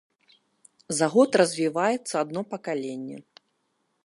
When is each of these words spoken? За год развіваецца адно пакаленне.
За 0.99 1.07
год 1.15 1.37
развіваецца 1.41 2.15
адно 2.23 2.41
пакаленне. 2.55 3.17